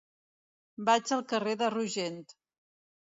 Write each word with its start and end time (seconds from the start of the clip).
Vaig 0.87 1.13
al 1.17 1.23
carrer 1.33 1.55
de 1.63 1.71
Rogent. 1.77 2.21